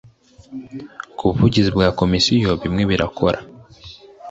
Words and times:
Ku 1.17 1.23
buvugizi 1.29 1.69
bwa 1.75 1.87
Komisiyo 1.99 2.51
bimwe 2.61 2.83
birakora. 2.89 3.39